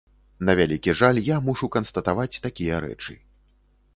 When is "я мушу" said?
1.33-1.69